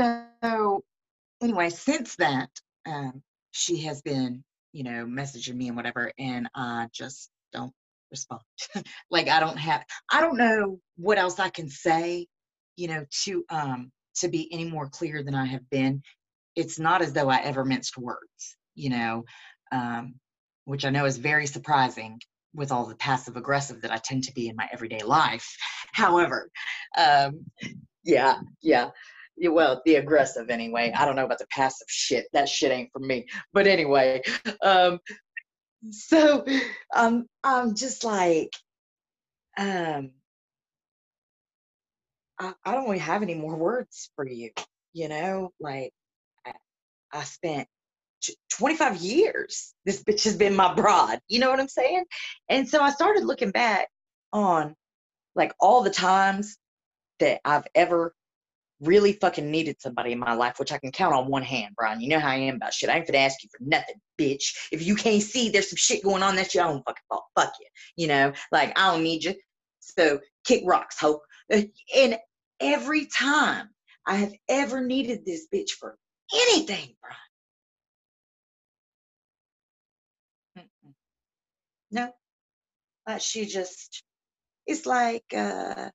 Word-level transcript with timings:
so 0.00 0.84
anyway, 1.42 1.70
since 1.70 2.16
that, 2.16 2.50
um, 2.86 3.22
she 3.52 3.78
has 3.82 4.02
been, 4.02 4.44
you 4.72 4.84
know, 4.84 5.04
messaging 5.06 5.56
me 5.56 5.68
and 5.68 5.76
whatever, 5.76 6.12
and 6.18 6.48
I 6.54 6.88
just 6.92 7.30
don't 7.52 7.72
respond. 8.10 8.42
like 9.10 9.28
I 9.28 9.40
don't 9.40 9.58
have, 9.58 9.84
I 10.12 10.20
don't 10.20 10.36
know 10.36 10.78
what 10.96 11.18
else 11.18 11.38
I 11.38 11.48
can 11.50 11.68
say, 11.68 12.26
you 12.76 12.88
know, 12.88 13.04
to 13.24 13.44
um 13.50 13.90
to 14.16 14.28
be 14.28 14.52
any 14.52 14.64
more 14.64 14.88
clear 14.88 15.22
than 15.22 15.34
I 15.34 15.46
have 15.46 15.68
been. 15.70 16.02
It's 16.56 16.78
not 16.78 17.02
as 17.02 17.12
though 17.12 17.28
I 17.28 17.40
ever 17.40 17.64
minced 17.64 17.96
words, 17.96 18.56
you 18.74 18.90
know, 18.90 19.24
um, 19.72 20.14
which 20.64 20.84
I 20.84 20.90
know 20.90 21.04
is 21.04 21.16
very 21.18 21.46
surprising 21.46 22.20
with 22.54 22.72
all 22.72 22.86
the 22.86 22.96
passive 22.96 23.36
aggressive 23.36 23.82
that 23.82 23.92
I 23.92 23.98
tend 23.98 24.24
to 24.24 24.34
be 24.34 24.48
in 24.48 24.56
my 24.56 24.68
everyday 24.72 25.02
life. 25.02 25.56
However, 25.92 26.50
um, 26.98 27.44
yeah, 28.04 28.40
yeah. 28.62 28.90
Well, 29.48 29.82
the 29.84 29.96
aggressive 29.96 30.50
anyway. 30.50 30.92
I 30.96 31.04
don't 31.04 31.16
know 31.16 31.24
about 31.24 31.38
the 31.38 31.46
passive 31.50 31.88
shit. 31.88 32.26
That 32.32 32.48
shit 32.48 32.72
ain't 32.72 32.92
for 32.92 32.98
me. 33.00 33.26
But 33.52 33.66
anyway, 33.66 34.22
um, 34.62 34.98
so 35.90 36.44
um, 36.94 37.26
I'm 37.42 37.74
just 37.74 38.04
like, 38.04 38.52
um, 39.58 40.12
I, 42.38 42.52
I 42.64 42.74
don't 42.74 42.84
really 42.84 42.98
have 42.98 43.22
any 43.22 43.34
more 43.34 43.56
words 43.56 44.10
for 44.16 44.26
you. 44.28 44.50
You 44.92 45.08
know, 45.08 45.52
like 45.60 45.92
I, 46.44 46.52
I 47.12 47.22
spent 47.24 47.68
25 48.50 48.98
years 48.98 49.74
this 49.86 50.02
bitch 50.02 50.24
has 50.24 50.36
been 50.36 50.54
my 50.54 50.74
broad 50.74 51.18
you 51.28 51.38
know 51.38 51.50
what 51.50 51.60
i'm 51.60 51.68
saying 51.68 52.04
and 52.48 52.68
so 52.68 52.82
i 52.82 52.90
started 52.90 53.24
looking 53.24 53.50
back 53.50 53.88
on 54.32 54.74
like 55.34 55.54
all 55.58 55.82
the 55.82 55.90
times 55.90 56.58
that 57.18 57.40
i've 57.44 57.66
ever 57.74 58.14
really 58.80 59.12
fucking 59.14 59.50
needed 59.50 59.80
somebody 59.80 60.12
in 60.12 60.18
my 60.18 60.34
life, 60.34 60.58
which 60.58 60.72
I 60.72 60.78
can 60.78 60.92
count 60.92 61.14
on 61.14 61.28
one 61.28 61.42
hand, 61.42 61.74
Brian. 61.76 62.00
You 62.00 62.08
know 62.08 62.20
how 62.20 62.28
I 62.30 62.36
am 62.36 62.56
about 62.56 62.74
shit. 62.74 62.90
I 62.90 62.96
ain't 62.96 63.06
gonna 63.06 63.18
ask 63.18 63.42
you 63.42 63.48
for 63.56 63.62
nothing, 63.64 63.96
bitch. 64.18 64.68
If 64.72 64.86
you 64.86 64.96
can't 64.96 65.22
see 65.22 65.50
there's 65.50 65.70
some 65.70 65.76
shit 65.76 66.02
going 66.02 66.22
on, 66.22 66.36
that's 66.36 66.54
your 66.54 66.64
own 66.64 66.82
fucking 66.86 67.02
fault. 67.08 67.24
Fuck 67.38 67.52
you. 67.60 67.66
You 67.96 68.08
know, 68.08 68.32
like 68.52 68.78
I 68.78 68.92
don't 68.92 69.04
need 69.04 69.24
you. 69.24 69.34
So 69.80 70.20
kick 70.44 70.62
rocks, 70.66 70.98
hope. 70.98 71.22
And 71.50 72.18
every 72.60 73.06
time 73.06 73.68
I 74.06 74.16
have 74.16 74.32
ever 74.48 74.84
needed 74.84 75.24
this 75.24 75.46
bitch 75.52 75.70
for 75.78 75.96
anything, 76.32 76.94
Brian. 77.00 77.16
No. 81.90 82.12
But 83.04 83.22
she 83.22 83.46
just, 83.46 84.04
it's 84.66 84.86
like, 84.86 85.24
uh, 85.36 85.90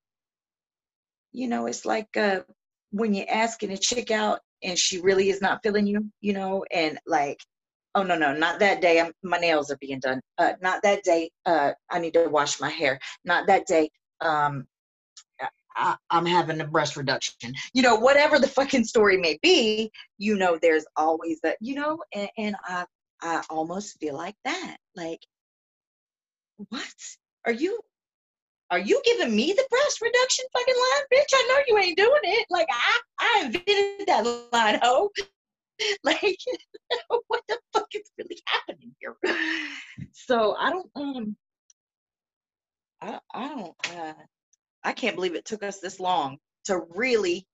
you 1.32 1.48
know, 1.48 1.68
it's 1.68 1.86
like 1.86 2.18
uh, 2.18 2.42
when 2.96 3.14
you're 3.14 3.30
asking 3.30 3.72
a 3.72 3.78
chick 3.78 4.10
out 4.10 4.40
and 4.64 4.80
she 4.80 5.02
really 5.02 5.30
is 5.30 5.42
not 5.42 5.60
feeling 5.62 5.86
you, 5.86 6.10
you 6.22 6.32
know, 6.32 6.64
and 6.72 6.98
like, 7.06 7.38
oh 7.94 8.04
no, 8.04 8.18
no, 8.18 8.34
not 8.34 8.58
that 8.60 8.82
day. 8.82 9.02
I'm, 9.02 9.12
my 9.22 9.38
nails 9.38 9.70
are 9.70 9.78
being 9.82 10.00
done. 10.00 10.22
Uh, 10.38 10.54
not 10.62 10.82
that 10.84 11.04
day. 11.04 11.30
Uh, 11.46 11.72
I 11.92 12.00
need 12.00 12.14
to 12.14 12.30
wash 12.30 12.62
my 12.62 12.70
hair. 12.70 12.98
Not 13.26 13.48
that 13.48 13.68
day. 13.68 13.90
Um, 14.22 14.66
I, 15.76 15.98
am 16.10 16.26
having 16.26 16.62
a 16.62 16.68
breast 16.68 16.96
reduction. 16.96 17.54
You 17.74 17.82
know, 17.82 17.96
whatever 17.96 18.40
the 18.40 18.48
fucking 18.48 18.86
story 18.86 19.18
may 19.18 19.38
be, 19.42 19.92
you 20.18 20.38
know, 20.38 20.58
there's 20.62 20.86
always 20.96 21.42
that, 21.42 21.58
you 21.60 21.76
know, 21.76 22.00
and, 22.14 22.30
and 22.38 22.56
I, 22.64 22.86
I 23.22 23.44
almost 23.50 24.00
feel 24.00 24.16
like 24.16 24.36
that. 24.46 24.78
Like, 24.96 25.20
what? 26.70 26.86
Are 27.46 27.52
you 27.52 27.78
are 28.76 28.80
you 28.80 29.02
giving 29.06 29.34
me 29.34 29.54
the 29.54 29.66
breast 29.70 30.02
reduction 30.02 30.44
fucking 30.52 30.76
line? 30.76 31.06
Bitch, 31.14 31.34
I 31.34 31.48
know 31.48 31.64
you 31.66 31.78
ain't 31.82 31.98
doing 31.98 32.20
it. 32.24 32.46
Like 32.50 32.68
I, 32.70 33.00
I 33.22 33.46
invented 33.46 34.08
that 34.08 34.50
line, 34.52 34.80
ho. 34.84 35.10
Like 36.06 36.40
what 37.28 37.42
the 37.50 37.60
fuck 37.74 37.88
is 37.94 38.10
really 38.18 38.42
happening 38.46 38.96
here? 39.02 39.14
So 40.14 40.56
I 40.58 40.70
don't 40.70 40.90
um 40.96 41.36
I 43.02 43.20
I 43.34 43.48
don't 43.50 43.76
uh 43.94 44.14
I 44.86 44.94
can't 44.94 45.18
believe 45.18 45.36
it 45.36 45.44
took 45.44 45.64
us 45.64 45.82
this 45.82 46.00
long 46.00 46.38
to 46.66 46.84
really 46.96 47.46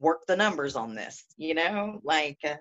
work 0.00 0.22
the 0.26 0.34
numbers 0.34 0.76
on 0.76 0.94
this, 0.94 1.24
you 1.36 1.52
know? 1.52 2.00
Like 2.02 2.38
uh 2.42 2.56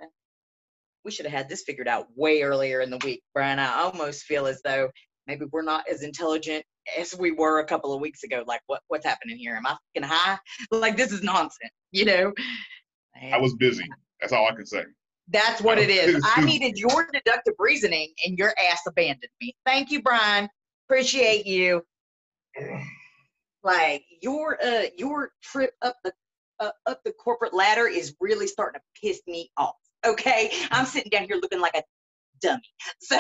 we 1.06 1.12
should 1.12 1.26
have 1.26 1.34
had 1.34 1.48
this 1.48 1.64
figured 1.64 1.88
out 1.88 2.08
way 2.18 2.42
earlier 2.42 2.82
in 2.82 2.90
the 2.90 3.00
week, 3.06 3.24
Brian. 3.34 3.60
I 3.60 3.74
almost 3.84 4.24
feel 4.24 4.46
as 4.46 4.62
though 4.62 4.90
maybe 5.26 5.46
we're 5.54 5.62
not 5.62 5.86
as 5.90 6.04
intelligent 6.04 6.66
as 6.98 7.16
we 7.16 7.32
were 7.32 7.60
a 7.60 7.66
couple 7.66 7.94
of 7.94 8.02
weeks 8.02 8.24
ago. 8.24 8.44
Like, 8.48 8.62
what 8.68 8.82
what's 8.88 9.06
happening 9.06 9.38
here? 9.38 9.56
Am 9.56 9.66
I 9.66 9.76
fucking 9.96 10.10
high? 10.10 10.38
Like, 10.72 10.98
this 10.98 11.12
is 11.12 11.24
nonsense, 11.24 11.72
you 11.92 12.06
know? 12.06 12.34
And 13.22 13.34
I 13.34 13.38
was 13.38 13.56
busy. 13.56 13.86
That's 14.22 14.34
all 14.34 14.48
I 14.48 14.56
can 14.56 14.66
say. 14.66 14.84
That's 15.30 15.62
what 15.62 15.78
it 15.78 15.90
is. 15.90 16.22
I 16.36 16.44
needed 16.44 16.78
your 16.78 17.08
deductive 17.12 17.54
reasoning, 17.58 18.12
and 18.26 18.38
your 18.38 18.54
ass 18.72 18.82
abandoned 18.88 19.32
me. 19.42 19.56
Thank 19.66 19.92
you, 19.92 20.02
Brian. 20.02 20.50
Appreciate 20.88 21.46
you. 21.46 21.82
Like 23.64 24.04
your 24.22 24.62
uh 24.64 24.88
your 24.98 25.32
trip 25.42 25.72
up 25.82 25.96
the 26.04 26.12
uh, 26.60 26.72
up 26.86 27.00
the 27.06 27.14
corporate 27.14 27.54
ladder 27.54 27.88
is 27.88 28.16
really 28.20 28.48
starting 28.48 28.80
to 28.80 29.02
piss 29.02 29.22
me 29.26 29.50
off. 29.58 29.76
Okay, 30.06 30.52
I'm 30.72 30.86
sitting 30.86 31.10
down 31.10 31.24
here 31.24 31.38
looking 31.38 31.62
like 31.62 31.76
a 31.76 31.84
dummy. 32.44 32.62
So 33.02 33.18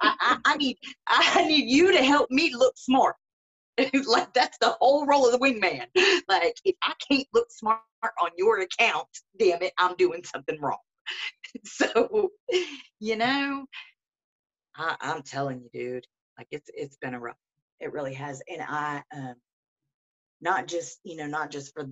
I, 0.00 0.14
I, 0.20 0.38
I, 0.44 0.56
need 0.56 0.78
I 1.08 1.44
need 1.44 1.68
you 1.68 1.92
to 1.92 2.02
help 2.02 2.30
me 2.30 2.54
look 2.54 2.74
smart. 2.76 3.16
like 4.06 4.32
that's 4.32 4.56
the 4.58 4.76
whole 4.80 5.04
role 5.06 5.26
of 5.26 5.32
the 5.32 5.38
wingman. 5.38 5.86
Like 6.28 6.56
if 6.64 6.76
I 6.82 6.94
can't 7.10 7.26
look 7.34 7.50
smart 7.50 7.80
on 8.02 8.30
your 8.36 8.60
account, 8.60 9.08
damn 9.38 9.62
it, 9.62 9.72
I'm 9.78 9.96
doing 9.96 10.22
something 10.24 10.60
wrong. 10.60 10.78
so 11.64 12.30
you 13.00 13.16
know, 13.16 13.66
I, 14.76 14.96
I'm 15.00 15.22
telling 15.22 15.60
you, 15.60 15.70
dude, 15.72 16.06
like 16.38 16.48
it's 16.50 16.70
it's 16.72 16.96
been 16.96 17.14
a 17.14 17.20
rough. 17.20 17.36
It 17.80 17.92
really 17.92 18.14
has, 18.14 18.42
and 18.48 18.62
I 18.62 19.02
um 19.14 19.34
not 20.40 20.68
just 20.68 20.98
you 21.04 21.16
know 21.16 21.26
not 21.26 21.50
just 21.50 21.72
for 21.72 21.88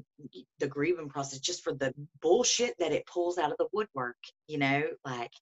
the 0.61 0.69
grieving 0.69 1.09
process 1.09 1.41
just 1.41 1.65
for 1.65 1.73
the 1.73 1.93
bullshit 2.21 2.75
that 2.79 2.93
it 2.93 3.07
pulls 3.07 3.39
out 3.39 3.51
of 3.51 3.57
the 3.59 3.67
woodwork 3.73 4.17
you 4.47 4.59
know 4.59 4.85
like 5.05 5.33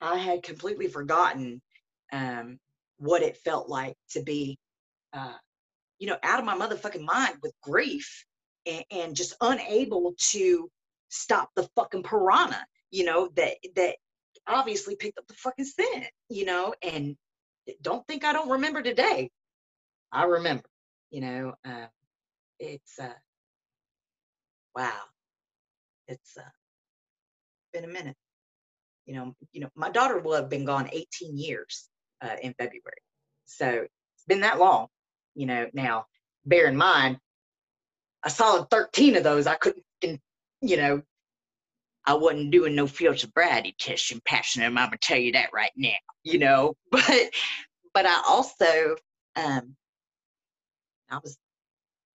I 0.00 0.16
had 0.16 0.42
completely 0.42 0.88
forgotten 0.88 1.60
um, 2.12 2.58
what 2.98 3.22
it 3.22 3.36
felt 3.38 3.68
like 3.68 3.96
to 4.10 4.22
be, 4.22 4.58
uh, 5.12 5.34
you 5.98 6.06
know, 6.06 6.16
out 6.22 6.38
of 6.38 6.44
my 6.44 6.56
motherfucking 6.56 7.04
mind 7.04 7.38
with 7.42 7.52
grief 7.62 8.24
and, 8.66 8.84
and 8.90 9.16
just 9.16 9.34
unable 9.40 10.14
to 10.30 10.70
stop 11.08 11.50
the 11.54 11.68
fucking 11.74 12.02
piranha, 12.02 12.64
you 12.90 13.04
know, 13.04 13.30
that 13.36 13.56
that 13.76 13.96
obviously 14.46 14.96
picked 14.96 15.18
up 15.18 15.26
the 15.26 15.34
fucking 15.34 15.64
scent, 15.64 16.06
you 16.28 16.44
know, 16.44 16.74
and 16.82 17.16
don't 17.82 18.06
think 18.06 18.24
I 18.24 18.32
don't 18.32 18.50
remember 18.50 18.82
today. 18.82 19.30
I 20.12 20.24
remember, 20.24 20.68
you 21.10 21.20
know, 21.20 21.54
uh, 21.64 21.86
it's 22.58 22.98
uh, 22.98 23.12
wow, 24.74 25.00
it's 26.06 26.36
uh, 26.36 26.42
been 27.72 27.84
a 27.84 27.88
minute 27.88 28.16
you 29.08 29.14
know, 29.14 29.34
you 29.52 29.62
know, 29.62 29.70
my 29.74 29.90
daughter 29.90 30.18
will 30.18 30.34
have 30.34 30.50
been 30.50 30.66
gone 30.66 30.90
18 30.92 31.36
years 31.36 31.88
uh, 32.20 32.36
in 32.42 32.52
February. 32.58 33.00
So 33.46 33.66
it's 33.66 34.24
been 34.28 34.42
that 34.42 34.58
long, 34.58 34.88
you 35.34 35.46
know. 35.46 35.66
Now, 35.72 36.04
bear 36.44 36.66
in 36.66 36.76
mind, 36.76 37.18
a 38.24 38.28
solid 38.28 38.68
13 38.70 39.16
of 39.16 39.24
those 39.24 39.46
I 39.46 39.54
couldn't, 39.54 39.82
you 40.60 40.76
know, 40.76 41.02
I 42.04 42.14
wasn't 42.14 42.50
doing 42.50 42.74
no 42.74 42.86
field 42.86 43.18
sobriety 43.18 43.74
tests 43.78 44.12
and 44.12 44.22
passing 44.26 44.60
them. 44.60 44.76
I'm 44.76 44.88
gonna 44.88 44.98
tell 45.00 45.18
you 45.18 45.32
that 45.32 45.48
right 45.54 45.72
now, 45.74 45.90
you 46.22 46.38
know. 46.38 46.76
But, 46.90 47.30
but 47.94 48.06
I 48.06 48.22
also, 48.28 48.94
um, 49.36 49.74
I 51.10 51.18
was 51.22 51.38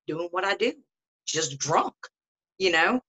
doing 0.06 0.28
what 0.30 0.46
I 0.46 0.56
do, 0.56 0.74
just 1.26 1.58
drunk, 1.58 1.96
you 2.60 2.72
know 2.72 3.02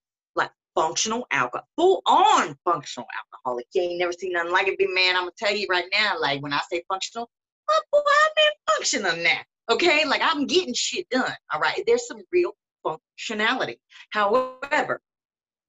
functional 0.75 1.27
alcohol, 1.31 1.67
full 1.77 2.03
on 2.07 2.57
functional 2.65 3.07
alcoholic. 3.19 3.67
You 3.75 3.83
ain't 3.83 3.99
never 3.99 4.13
seen 4.13 4.33
nothing 4.33 4.53
like 4.53 4.69
it, 4.69 4.79
big 4.79 4.89
man. 4.91 5.17
I'm 5.17 5.23
gonna 5.23 5.33
tell 5.37 5.55
you 5.55 5.67
right 5.71 5.87
now, 5.93 6.15
like 6.21 6.43
when 6.43 6.53
I 6.53 6.61
say 6.71 6.83
functional, 6.89 7.29
oh 7.71 7.83
boy, 7.93 7.99
I've 7.99 8.35
been 8.35 8.75
functional 8.75 9.25
now. 9.25 9.41
Okay, 9.75 10.05
like 10.05 10.21
I'm 10.23 10.47
getting 10.47 10.75
shit 10.75 11.09
done. 11.11 11.33
All 11.53 11.61
right, 11.61 11.83
there's 11.87 12.07
some 12.07 12.23
real 12.33 12.53
functionality. 12.85 13.77
However, 14.11 15.01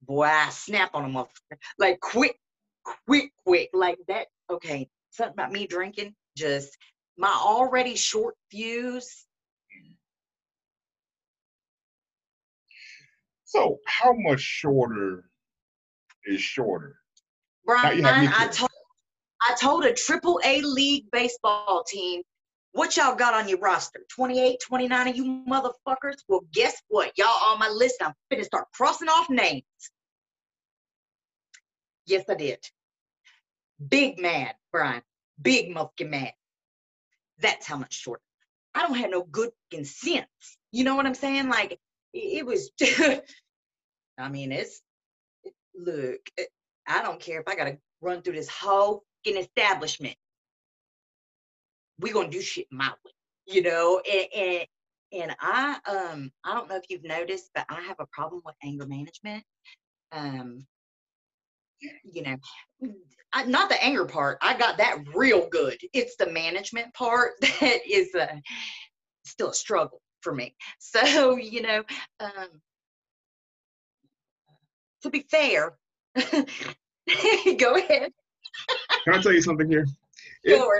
boy, 0.01 0.25
I 0.25 0.49
snap 0.49 0.91
on 0.93 1.05
a 1.05 1.13
motherfucker 1.13 1.57
like 1.79 1.99
quick, 1.99 2.37
quick, 3.07 3.31
quick, 3.45 3.69
like 3.73 3.99
that. 4.07 4.27
Okay, 4.49 4.89
something 5.11 5.33
about 5.33 5.51
me 5.51 5.67
drinking, 5.67 6.13
just 6.37 6.77
my 7.17 7.31
already 7.31 7.95
short 7.95 8.35
fuse 8.51 9.25
So 13.55 13.79
how 13.85 14.13
much 14.13 14.41
shorter 14.41 15.29
is 16.25 16.41
shorter? 16.41 16.97
Brian, 17.65 18.03
I 18.05 18.47
told 18.47 18.69
I 19.41 19.55
told 19.55 19.85
a 19.85 19.93
triple 19.93 20.39
A 20.43 20.61
league 20.61 21.05
baseball 21.11 21.83
team 21.87 22.21
What 22.73 22.97
y'all 22.97 23.15
got 23.15 23.33
on 23.33 23.47
your 23.47 23.59
roster? 23.59 24.01
28, 24.13 24.59
29 24.61 25.07
of 25.07 25.15
you 25.15 25.43
motherfuckers? 25.47 26.17
Well, 26.27 26.41
guess 26.53 26.81
what? 26.89 27.13
Y'all 27.17 27.27
on 27.27 27.57
my 27.59 27.69
list. 27.69 27.95
I'm 28.01 28.13
finna 28.31 28.43
start 28.43 28.65
crossing 28.73 29.07
off 29.07 29.29
names. 29.29 29.63
Yes, 32.05 32.25
I 32.29 32.35
did. 32.35 32.59
Big 33.87 34.19
mad, 34.19 34.55
Brian. 34.71 35.01
Big 35.41 35.73
motherfucking 35.73 36.09
mad. 36.09 36.33
That's 37.39 37.65
how 37.65 37.77
much 37.77 37.93
shorter. 37.93 38.21
I 38.73 38.81
don't 38.85 38.97
have 38.97 39.09
no 39.09 39.23
good 39.23 39.51
sense. 39.83 40.27
You 40.71 40.83
know 40.83 40.95
what 40.95 41.05
I'm 41.05 41.15
saying? 41.15 41.47
Like, 41.47 41.79
it 42.13 42.45
was, 42.45 42.71
I 44.17 44.29
mean, 44.29 44.51
it's, 44.51 44.81
it, 45.43 45.53
look, 45.75 46.19
it, 46.37 46.49
I 46.87 47.01
don't 47.01 47.19
care 47.19 47.39
if 47.39 47.47
I 47.47 47.55
gotta 47.55 47.77
run 48.01 48.21
through 48.21 48.35
this 48.35 48.49
whole 48.49 49.03
fucking 49.25 49.41
establishment. 49.41 50.15
we 51.99 52.11
gonna 52.11 52.29
do 52.29 52.41
shit 52.41 52.67
my 52.71 52.89
way, 52.89 53.11
you 53.45 53.61
know? 53.61 54.01
And, 54.09 54.27
and, 54.35 54.67
and 55.11 55.35
I, 55.39 55.77
um, 55.87 56.31
I 56.43 56.53
don't 56.53 56.69
know 56.69 56.75
if 56.75 56.85
you've 56.89 57.03
noticed, 57.03 57.49
but 57.55 57.65
I 57.69 57.81
have 57.81 57.97
a 57.99 58.07
problem 58.07 58.41
with 58.45 58.55
anger 58.63 58.85
management. 58.85 59.43
Um, 60.11 60.65
you 62.03 62.23
know, 62.23 62.35
I, 63.33 63.45
not 63.45 63.69
the 63.69 63.83
anger 63.83 64.05
part. 64.05 64.37
I 64.41 64.57
got 64.57 64.77
that 64.77 64.99
real 65.13 65.47
good. 65.49 65.77
It's 65.93 66.15
the 66.15 66.31
management 66.31 66.93
part 66.93 67.33
that 67.41 67.79
is 67.89 68.13
uh, 68.15 68.27
still 69.25 69.49
a 69.49 69.53
struggle 69.53 70.01
for 70.21 70.33
me. 70.33 70.55
So, 70.79 71.37
you 71.37 71.61
know, 71.61 71.83
um, 72.19 72.61
to 75.05 75.11
be 75.11 75.25
fair, 75.29 75.77
go 76.15 77.75
ahead. 77.75 78.11
Can 79.03 79.13
I 79.13 79.21
tell 79.21 79.31
you 79.33 79.41
something 79.41 79.69
here? 79.69 79.85
It- 80.43 80.57
Go 80.57 80.71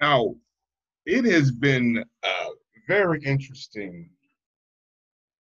Now, 0.00 0.34
it 1.06 1.24
has 1.24 1.50
been 1.50 2.04
uh, 2.22 2.48
very 2.86 3.20
interesting, 3.24 4.08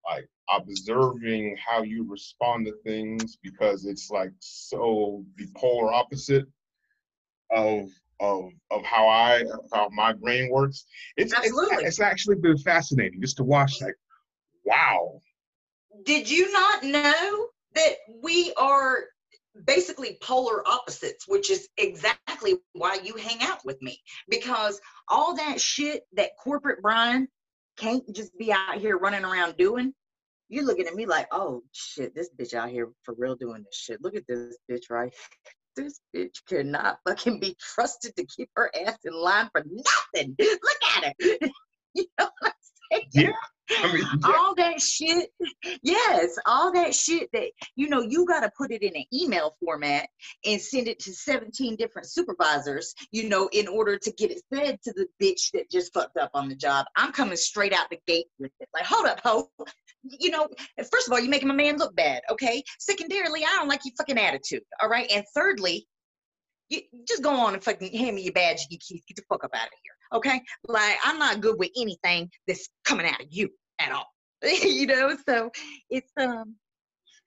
like 0.03 0.27
observing 0.49 1.57
how 1.63 1.83
you 1.83 2.09
respond 2.09 2.65
to 2.65 2.73
things 2.83 3.37
because 3.43 3.85
it's 3.85 4.09
like 4.09 4.31
so 4.39 5.23
the 5.37 5.47
polar 5.55 5.93
opposite 5.93 6.45
of 7.51 7.89
of 8.19 8.49
of 8.71 8.83
how 8.83 9.07
I 9.07 9.43
how 9.73 9.89
my 9.89 10.11
brain 10.13 10.49
works. 10.51 10.85
It's 11.17 11.33
it's, 11.33 11.39
Absolutely. 11.45 11.85
it's 11.85 11.99
actually 11.99 12.37
been 12.37 12.57
fascinating 12.57 13.21
just 13.21 13.37
to 13.37 13.43
watch. 13.43 13.79
Like, 13.81 13.95
wow, 14.65 15.19
Did 16.03 16.29
you 16.29 16.51
not 16.51 16.83
know 16.83 17.47
that 17.75 17.95
we 18.23 18.53
are 18.57 19.05
basically 19.65 20.17
polar 20.21 20.67
opposites, 20.67 21.27
which 21.27 21.49
is 21.49 21.69
exactly 21.77 22.55
why 22.73 22.99
you 23.03 23.15
hang 23.15 23.41
out 23.41 23.63
with 23.65 23.81
me? 23.81 23.99
Because 24.29 24.79
all 25.07 25.35
that 25.35 25.61
shit 25.61 26.03
that 26.13 26.31
corporate 26.41 26.81
Brian 26.81 27.27
can't 27.77 28.03
just 28.13 28.37
be 28.37 28.51
out 28.51 28.77
here 28.77 28.97
running 28.97 29.25
around 29.25 29.57
doing. 29.57 29.93
You're 30.49 30.65
looking 30.65 30.87
at 30.87 30.95
me 30.95 31.05
like, 31.05 31.27
oh 31.31 31.63
shit, 31.71 32.13
this 32.13 32.29
bitch 32.37 32.53
out 32.53 32.69
here 32.69 32.91
for 33.03 33.15
real 33.17 33.35
doing 33.35 33.63
this 33.63 33.77
shit. 33.77 34.01
Look 34.01 34.15
at 34.15 34.27
this 34.27 34.57
bitch, 34.69 34.89
right? 34.89 35.13
This 35.75 35.99
bitch 36.15 36.45
cannot 36.47 36.99
fucking 37.07 37.39
be 37.39 37.55
trusted 37.59 38.15
to 38.15 38.25
keep 38.25 38.49
her 38.55 38.71
ass 38.85 38.97
in 39.03 39.13
line 39.13 39.49
for 39.51 39.63
nothing. 39.65 40.35
Look 40.39 40.97
at 40.97 41.03
her. 41.03 41.13
you 41.93 42.05
know 42.19 42.29
what 42.39 42.53
I'm 42.53 42.53
saying? 42.91 43.07
Yeah. 43.11 43.31
I 43.83 43.93
mean, 43.93 44.03
yeah, 44.03 44.31
all 44.31 44.55
that 44.55 44.79
shit 44.79 45.29
yes 45.81 46.37
all 46.45 46.71
that 46.73 46.93
shit 46.93 47.29
that 47.33 47.49
you 47.75 47.89
know 47.89 48.01
you 48.01 48.25
got 48.25 48.41
to 48.41 48.51
put 48.55 48.71
it 48.71 48.83
in 48.83 48.95
an 48.95 49.05
email 49.13 49.55
format 49.59 50.07
and 50.45 50.61
send 50.61 50.87
it 50.87 50.99
to 50.99 51.13
17 51.13 51.75
different 51.75 52.07
supervisors 52.07 52.93
you 53.11 53.27
know 53.27 53.49
in 53.53 53.67
order 53.67 53.97
to 53.97 54.11
get 54.11 54.31
it 54.31 54.41
fed 54.53 54.79
to 54.83 54.93
the 54.93 55.07
bitch 55.21 55.51
that 55.53 55.69
just 55.71 55.93
fucked 55.93 56.17
up 56.17 56.31
on 56.33 56.47
the 56.47 56.55
job. 56.55 56.85
I'm 56.95 57.11
coming 57.11 57.37
straight 57.37 57.73
out 57.73 57.89
the 57.89 57.99
gate 58.05 58.27
with 58.39 58.51
it. 58.59 58.69
Like 58.73 58.85
hold 58.85 59.07
up 59.07 59.19
ho 59.23 59.49
you 60.03 60.29
know 60.29 60.47
first 60.91 61.07
of 61.07 61.13
all 61.13 61.19
you're 61.19 61.29
making 61.29 61.47
my 61.47 61.55
man 61.55 61.77
look 61.77 61.95
bad 61.95 62.21
okay? 62.29 62.63
Secondarily 62.79 63.43
i 63.43 63.55
don't 63.57 63.67
like 63.67 63.81
your 63.83 63.95
fucking 63.97 64.19
attitude 64.19 64.61
all 64.81 64.89
right? 64.89 65.09
And 65.11 65.25
thirdly 65.33 65.87
you 66.69 66.81
just 67.07 67.23
go 67.23 67.31
on 67.31 67.53
and 67.53 67.63
fucking 67.63 67.95
hand 67.95 68.15
me 68.15 68.23
your 68.23 68.33
badge 68.33 68.61
and 68.61 68.71
your 68.71 68.79
keys. 68.81 69.03
Get 69.07 69.17
the 69.17 69.23
fuck 69.29 69.43
up 69.43 69.51
out 69.53 69.67
of 69.67 69.73
here. 69.83 69.94
Okay? 70.13 70.41
Like 70.67 70.97
I'm 71.03 71.19
not 71.19 71.41
good 71.41 71.57
with 71.59 71.71
anything 71.77 72.29
that's 72.47 72.69
coming 72.83 73.05
out 73.05 73.21
of 73.21 73.27
you 73.29 73.49
at 73.79 73.91
all. 73.91 74.07
you 74.43 74.85
know, 74.87 75.15
so 75.27 75.51
it's 75.89 76.11
um 76.17 76.55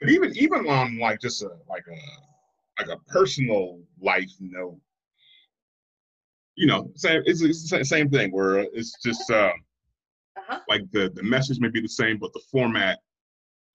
but 0.01 0.11
even 0.11 0.37
even 0.37 0.69
on 0.69 0.99
like 0.99 1.21
just 1.21 1.43
a 1.43 1.51
like 1.69 1.85
a 1.89 2.83
like 2.83 2.97
a 2.97 3.01
personal 3.11 3.81
life 4.01 4.31
note, 4.41 4.79
you 6.55 6.67
know, 6.67 6.91
same 6.95 7.23
it's, 7.27 7.43
it's 7.43 7.69
the 7.69 7.85
same 7.85 8.09
thing 8.09 8.31
where 8.31 8.59
it's 8.59 8.95
just 9.05 9.29
um, 9.31 9.53
uh-huh. 10.37 10.61
like 10.69 10.83
the 10.93 11.11
the 11.15 11.23
message 11.23 11.59
may 11.59 11.69
be 11.69 11.81
the 11.81 11.89
same, 11.89 12.19
but 12.19 12.33
the 12.33 12.43
format 12.51 12.99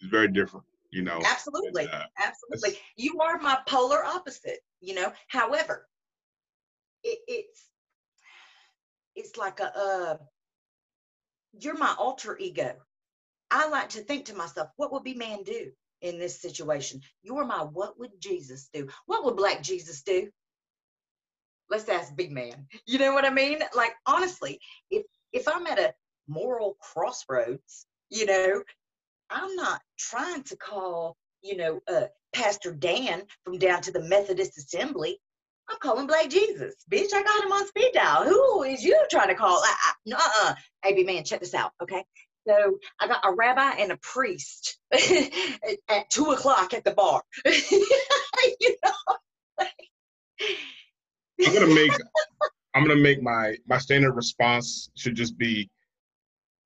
is 0.01 0.09
very 0.09 0.29
different. 0.29 0.65
You 0.91 1.01
know, 1.01 1.19
absolutely. 1.25 1.83
And, 1.83 1.91
uh, 1.91 2.05
absolutely. 2.23 2.79
You 2.97 3.19
are 3.19 3.39
my 3.39 3.57
polar 3.67 4.05
opposite, 4.05 4.59
you 4.79 4.93
know. 4.93 5.11
However, 5.27 5.87
it, 7.03 7.19
it's 7.27 7.69
it's 9.15 9.37
like 9.37 9.59
a 9.59 9.77
uh 9.77 10.17
you're 11.59 11.77
my 11.77 11.95
alter 11.97 12.37
ego. 12.37 12.73
I 13.51 13.69
like 13.69 13.89
to 13.89 13.99
think 13.99 14.25
to 14.25 14.35
myself, 14.35 14.69
what 14.77 14.91
would 14.91 15.03
B-Man 15.03 15.43
do 15.43 15.71
in 16.01 16.17
this 16.17 16.41
situation? 16.41 17.01
You're 17.21 17.45
my 17.45 17.63
what 17.63 17.99
would 17.99 18.19
Jesus 18.19 18.69
do? 18.73 18.87
What 19.05 19.23
would 19.25 19.37
black 19.37 19.61
Jesus 19.61 20.01
do? 20.01 20.29
Let's 21.69 21.89
ask 21.89 22.15
big 22.15 22.31
man. 22.31 22.67
You 22.85 22.99
know 22.99 23.13
what 23.13 23.25
I 23.25 23.29
mean? 23.29 23.59
Like 23.75 23.93
honestly, 24.05 24.59
if 24.89 25.05
if 25.31 25.47
I'm 25.47 25.67
at 25.67 25.79
a 25.79 25.93
moral 26.27 26.77
crossroads, 26.79 27.85
you 28.09 28.25
know, 28.25 28.63
I'm 29.29 29.55
not 29.55 29.81
trying 29.97 30.43
to 30.43 30.57
call, 30.57 31.17
you 31.41 31.57
know, 31.57 31.79
uh, 31.87 32.05
Pastor 32.33 32.71
Dan 32.71 33.23
from 33.43 33.57
down 33.57 33.81
to 33.83 33.91
the 33.91 34.01
Methodist 34.01 34.57
Assembly. 34.57 35.19
I'm 35.69 35.77
calling 35.79 36.07
Black 36.07 36.29
Jesus, 36.29 36.75
bitch. 36.91 37.13
I 37.13 37.23
got 37.23 37.45
him 37.45 37.51
on 37.51 37.67
speed 37.67 37.91
dial. 37.93 38.25
Who 38.25 38.32
is 38.63 38.83
you 38.83 38.99
trying 39.09 39.29
to 39.29 39.35
call? 39.35 39.61
I, 39.63 39.91
uh-uh. 40.13 40.55
AB 40.85 41.03
man, 41.03 41.23
check 41.23 41.39
this 41.39 41.53
out, 41.53 41.71
okay? 41.81 42.03
So 42.47 42.77
I 42.99 43.07
got 43.07 43.21
a 43.23 43.33
rabbi 43.33 43.71
and 43.79 43.91
a 43.91 43.97
priest 43.97 44.77
at, 44.91 45.01
at 45.89 46.09
two 46.09 46.25
o'clock 46.25 46.73
at 46.73 46.83
the 46.83 46.91
bar. 46.91 47.21
you 47.45 48.75
know? 48.83 49.65
I'm 51.45 51.53
gonna 51.53 51.73
make 51.73 51.91
I'm 52.75 52.83
gonna 52.83 52.99
make 52.99 53.21
my 53.21 53.55
my 53.67 53.77
standard 53.77 54.13
response 54.13 54.89
should 54.95 55.15
just 55.15 55.37
be 55.37 55.69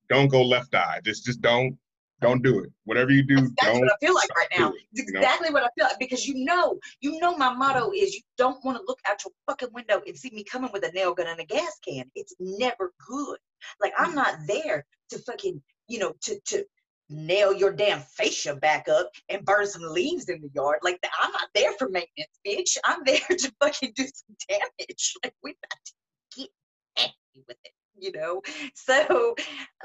don't 0.10 0.30
go 0.30 0.44
Left 0.44 0.74
Eye. 0.74 1.02
Just 1.04 1.26
just 1.26 1.42
don't 1.42 1.78
don't 2.20 2.42
do 2.42 2.60
it. 2.60 2.72
Whatever 2.86 3.12
you 3.12 3.24
do, 3.24 3.36
That's 3.36 3.50
exactly 3.50 3.74
don't 3.74 3.82
what 3.82 3.92
I 3.92 4.06
feel 4.06 4.16
like 4.16 4.38
right 4.38 4.60
now. 4.60 4.70
it, 4.70 4.76
It's 4.94 5.08
you 5.08 5.14
know? 5.14 5.20
exactly 5.20 5.50
what 5.52 5.64
I 5.64 5.70
feel 5.78 5.86
like 5.86 6.00
because 6.00 6.28
you 6.28 6.46
know, 6.46 6.80
you 7.00 7.20
know, 7.20 7.38
my 7.38 7.54
motto 7.54 7.92
is 7.92 8.16
you 8.16 8.22
don't 8.38 8.64
want 8.66 8.78
to 8.78 8.84
look 8.88 9.00
out 9.08 9.24
your 9.24 9.32
fucking 9.48 9.70
window 9.74 10.02
and 10.06 10.18
see 10.18 10.32
me 10.34 10.44
coming 10.44 10.72
with 10.74 10.84
a 10.84 10.92
nail 10.94 11.14
gun 11.14 11.28
and 11.28 11.40
a 11.40 11.46
gas 11.46 11.80
can. 11.88 12.06
It's 12.16 12.34
never 12.40 12.94
good. 13.08 13.38
Like 13.80 13.94
I'm 13.98 14.16
not 14.16 14.34
mm-hmm. 14.34 14.46
there 14.48 14.86
to 15.12 15.20
fucking, 15.20 15.62
you 15.88 16.00
know, 16.00 16.14
to 16.24 16.40
to 16.46 16.66
nail 17.10 17.54
your 17.54 17.72
damn 17.72 18.02
fascia 18.02 18.56
back 18.56 18.90
up 18.90 19.10
and 19.30 19.46
burn 19.46 19.68
some 19.68 19.84
leaves 19.84 20.28
in 20.30 20.42
the 20.42 20.50
yard. 20.56 20.80
Like 20.84 21.00
I'm 21.22 21.32
not 21.32 21.50
there 21.54 21.72
for 21.74 21.88
maintenance, 21.88 22.40
bitch. 22.46 22.78
I'm 22.84 23.02
there 23.06 23.20
to 23.20 23.54
fucking 23.62 23.94
do 23.96 24.04
some 24.04 24.36
damage. 24.50 25.14
Like 25.24 25.34
we 25.44 25.52
got 25.52 25.80
to 25.86 25.94
get 26.36 26.50
happy 26.98 27.44
with 27.48 27.58
it. 27.64 27.72
You 28.00 28.12
know, 28.12 28.42
so 28.76 29.36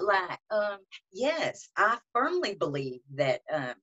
like, 0.00 0.38
um, 0.50 0.78
yes, 1.12 1.68
I 1.76 1.98
firmly 2.12 2.54
believe 2.54 3.00
that, 3.14 3.40
um, 3.52 3.74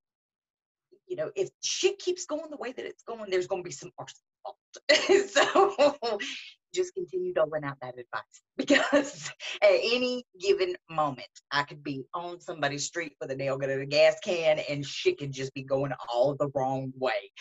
you 1.07 1.15
know, 1.15 1.31
if 1.35 1.49
shit 1.61 1.97
keeps 1.99 2.25
going 2.25 2.51
the 2.51 2.57
way 2.57 2.71
that 2.71 2.85
it's 2.85 3.03
going, 3.03 3.29
there's 3.29 3.47
going 3.47 3.63
to 3.63 3.67
be 3.67 3.73
some 3.73 3.91
arson. 3.97 4.21
so 5.27 6.19
just 6.73 6.93
continue 6.93 7.33
doling 7.33 7.63
out 7.63 7.77
that 7.81 7.95
advice 7.97 8.41
because 8.57 9.31
at 9.61 9.69
any 9.71 10.23
given 10.39 10.75
moment, 10.89 11.27
I 11.51 11.63
could 11.63 11.83
be 11.83 12.03
on 12.13 12.39
somebody's 12.39 12.85
street 12.85 13.13
with 13.19 13.31
a 13.31 13.35
nail 13.35 13.57
gun 13.57 13.69
and 13.69 13.81
a 13.81 13.85
gas 13.85 14.15
can, 14.23 14.59
and 14.69 14.85
shit 14.85 15.17
could 15.17 15.31
just 15.31 15.53
be 15.53 15.63
going 15.63 15.91
all 16.13 16.35
the 16.35 16.49
wrong 16.53 16.93
way. 16.97 17.31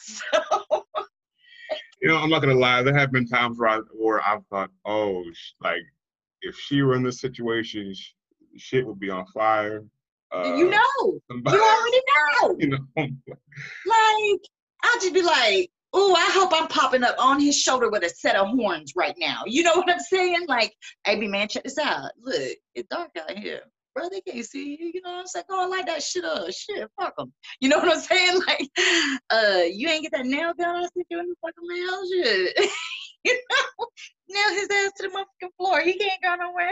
So, 0.00 0.86
You 2.00 2.08
know, 2.08 2.16
I'm 2.18 2.30
not 2.30 2.40
gonna 2.42 2.54
lie. 2.54 2.82
There 2.82 2.94
have 2.96 3.10
been 3.12 3.26
times 3.26 3.58
where 3.58 3.68
I 3.70 3.80
where 3.92 4.26
I've 4.26 4.44
thought, 4.46 4.70
oh, 4.84 5.24
sh- 5.32 5.52
like 5.60 5.82
if 6.42 6.56
she 6.56 6.82
were 6.82 6.94
in 6.94 7.02
this 7.02 7.20
situation, 7.20 7.92
sh- 7.94 8.12
shit 8.56 8.86
would 8.86 9.00
be 9.00 9.10
on 9.10 9.26
fire. 9.34 9.84
Uh, 10.32 10.54
you 10.56 10.68
know, 10.70 11.20
somebody- 11.30 11.56
you 11.56 11.62
already 11.64 12.00
know. 12.06 12.56
you 12.58 12.68
know, 12.68 12.78
Like, 13.86 14.40
I'll 14.84 15.00
just 15.00 15.14
be 15.14 15.22
like, 15.22 15.70
oh, 15.94 16.14
I 16.14 16.30
hope 16.32 16.50
I'm 16.54 16.68
popping 16.68 17.02
up 17.02 17.16
on 17.18 17.40
his 17.40 17.58
shoulder 17.58 17.90
with 17.90 18.04
a 18.04 18.10
set 18.10 18.36
of 18.36 18.48
horns 18.48 18.92
right 18.94 19.14
now. 19.18 19.42
You 19.46 19.62
know 19.62 19.74
what 19.74 19.90
I'm 19.90 19.98
saying? 20.00 20.44
Like, 20.46 20.74
hey, 21.04 21.16
man, 21.26 21.48
check 21.48 21.64
this 21.64 21.78
out. 21.78 22.10
Look, 22.20 22.52
it's 22.74 22.88
dark 22.90 23.10
out 23.18 23.36
here. 23.36 23.62
Bro, 23.98 24.10
they 24.10 24.20
can't 24.20 24.46
see 24.46 24.76
you. 24.78 24.92
You 24.94 25.00
know 25.02 25.10
what 25.10 25.20
I'm 25.20 25.26
saying? 25.26 25.44
Go 25.48 25.60
I 25.60 25.66
like 25.66 25.86
that 25.86 26.02
shit 26.02 26.24
up. 26.24 26.48
Shit, 26.52 26.88
fuck 27.00 27.16
them. 27.16 27.32
You 27.60 27.68
know 27.68 27.78
what 27.78 27.88
I'm 27.88 28.00
saying? 28.00 28.40
Like, 28.46 28.68
uh, 29.30 29.62
you 29.68 29.88
ain't 29.88 30.02
get 30.02 30.12
that 30.12 30.26
nail 30.26 30.52
gun 30.54 30.76
I 30.76 30.82
sent 30.82 31.06
you 31.10 31.18
in 31.18 31.28
the 31.28 31.34
fucking 31.42 31.66
mail? 31.66 32.00
Shit. 32.08 32.70
you 33.24 33.40
know, 33.50 33.86
nail 34.28 34.50
his 34.50 34.68
ass 34.70 34.92
to 34.98 35.02
the 35.02 35.08
motherfucking 35.08 35.50
floor. 35.56 35.80
He 35.80 35.94
can't 35.94 36.22
go 36.22 36.36
nowhere. 36.36 36.70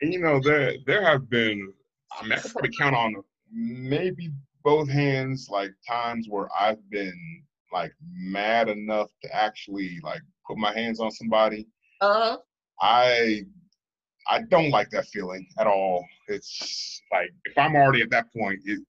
And, 0.00 0.12
you 0.12 0.20
know, 0.20 0.40
there 0.40 0.74
there 0.86 1.04
have 1.04 1.28
been. 1.28 1.72
I 2.12 2.22
mean, 2.22 2.32
I 2.32 2.40
could 2.40 2.52
probably 2.52 2.70
count 2.78 2.94
on 2.94 3.16
maybe 3.52 4.30
both 4.62 4.88
hands 4.88 5.48
like 5.50 5.72
times 5.88 6.26
where 6.28 6.48
I've 6.58 6.88
been 6.90 7.42
like 7.72 7.92
mad 8.14 8.68
enough 8.68 9.08
to 9.22 9.34
actually 9.34 9.98
like 10.04 10.22
put 10.46 10.58
my 10.58 10.72
hands 10.72 11.00
on 11.00 11.10
somebody. 11.10 11.66
Uh-huh. 12.00 12.38
I 12.80 13.42
I 14.28 14.42
don't 14.42 14.70
like 14.70 14.90
that 14.90 15.06
feeling 15.06 15.46
at 15.58 15.66
all. 15.66 16.04
It's 16.28 17.00
like 17.12 17.30
if 17.44 17.56
I'm 17.56 17.76
already 17.76 18.02
at 18.02 18.10
that 18.10 18.26
point, 18.36 18.60
it, 18.64 18.80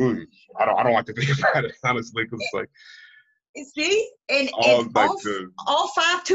ooh, 0.00 0.24
I 0.58 0.64
don't 0.64 0.78
I 0.78 0.82
don't 0.82 0.92
like 0.92 1.06
to 1.06 1.12
think 1.14 1.38
about 1.38 1.64
it 1.64 1.74
honestly 1.84 2.24
because 2.24 2.40
it's 2.40 2.54
like 2.54 2.70
see, 3.74 4.10
and, 4.28 4.50
all 4.54 4.80
and 4.80 4.96
all, 5.66 5.88
five 5.88 6.24